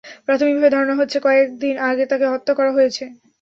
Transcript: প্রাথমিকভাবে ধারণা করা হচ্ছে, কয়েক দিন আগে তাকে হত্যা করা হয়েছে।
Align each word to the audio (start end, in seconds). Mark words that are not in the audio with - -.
প্রাথমিকভাবে 0.25 0.69
ধারণা 0.71 0.93
করা 0.93 0.99
হচ্ছে, 0.99 1.17
কয়েক 1.25 1.47
দিন 1.61 1.75
আগে 1.89 2.03
তাকে 2.11 2.25
হত্যা 2.33 2.53
করা 2.55 2.71
হয়েছে। 2.73 3.03